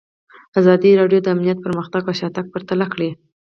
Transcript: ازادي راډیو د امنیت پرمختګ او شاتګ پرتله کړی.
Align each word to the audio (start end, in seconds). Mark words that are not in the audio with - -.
ازادي 0.59 0.91
راډیو 0.99 1.19
د 1.23 1.27
امنیت 1.35 1.57
پرمختګ 1.65 2.01
او 2.09 2.17
شاتګ 2.19 2.45
پرتله 2.53 2.85
کړی. 2.93 3.09